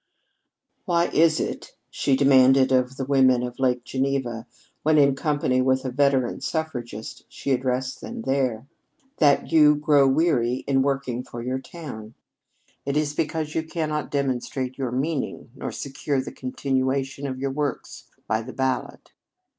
"Why 0.85 1.09
is 1.09 1.39
it," 1.39 1.75
she 1.91 2.15
demanded 2.15 2.71
of 2.71 2.97
the 2.97 3.05
women 3.05 3.43
of 3.43 3.59
Lake 3.59 3.83
Geneva 3.83 4.47
when, 4.81 4.97
in 4.97 5.15
company 5.15 5.61
with 5.61 5.85
a 5.85 5.91
veteran 5.91 6.41
suffragist, 6.41 7.23
she 7.29 7.51
addressed 7.51 8.01
them 8.01 8.23
there, 8.23 8.65
"that 9.17 9.51
you 9.51 9.75
grow 9.75 10.07
weary 10.07 10.63
in 10.65 10.81
working 10.81 11.21
for 11.23 11.43
your 11.43 11.59
town? 11.59 12.15
It 12.83 12.97
is 12.97 13.13
because 13.13 13.53
you 13.53 13.61
cannot 13.61 14.09
demonstrate 14.09 14.75
your 14.75 14.89
meaning 14.91 15.51
nor 15.55 15.71
secure 15.71 16.19
the 16.19 16.31
continuation 16.31 17.27
of 17.27 17.37
your 17.37 17.51
works 17.51 18.05
by 18.27 18.41
the 18.41 18.53
ballot. 18.53 19.11